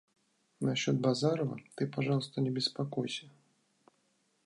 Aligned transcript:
Насчет 0.61 0.99
Базарова 0.99 1.59
ты, 1.75 1.85
пожалуйста, 1.85 2.41
не 2.41 2.49
беспокойся. 2.49 3.29